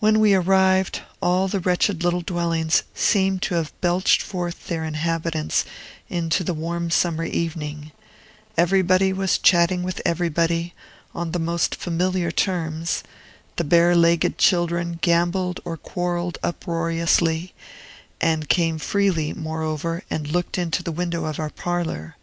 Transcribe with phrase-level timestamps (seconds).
[0.00, 5.66] When we arrived, all the wretched little dwellings seemed to have belched forth their inhabitants
[6.08, 7.92] into the warm summer evening;
[8.56, 10.72] everybody was chatting with everybody,
[11.14, 13.02] on the most familiar terms;
[13.56, 17.52] the bare legged children gambolled or quarrelled uproariously,
[18.22, 22.16] and came freely, moreover, and looked into the window of our parlor.